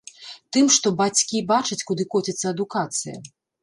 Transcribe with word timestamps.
Тым, 0.57 0.65
што 0.77 0.93
бацькі 1.03 1.43
бачаць, 1.53 1.81
куды 1.93 2.11
коціцца 2.17 2.45
адукацыя. 2.57 3.17